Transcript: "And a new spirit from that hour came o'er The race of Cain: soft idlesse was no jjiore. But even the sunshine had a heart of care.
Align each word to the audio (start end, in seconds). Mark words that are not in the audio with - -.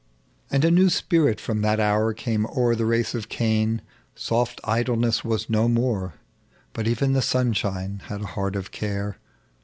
"And 0.51 0.65
a 0.65 0.71
new 0.71 0.89
spirit 0.89 1.39
from 1.39 1.61
that 1.61 1.79
hour 1.79 2.11
came 2.15 2.47
o'er 2.47 2.73
The 2.73 2.87
race 2.87 3.13
of 3.13 3.29
Cain: 3.29 3.83
soft 4.15 4.59
idlesse 4.63 5.23
was 5.23 5.47
no 5.47 5.67
jjiore. 5.69 6.13
But 6.73 6.87
even 6.87 7.13
the 7.13 7.21
sunshine 7.21 8.01
had 8.05 8.21
a 8.21 8.25
heart 8.33 8.55
of 8.55 8.71
care. 8.71 9.19